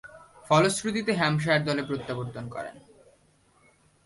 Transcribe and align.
ফলশ্রুতিতে, 0.47 1.11
হ্যাম্পশায়ার 1.13 1.61
দলে 1.65 1.83
প্রত্যাবর্তন 1.83 2.45
করেন। 2.49 2.75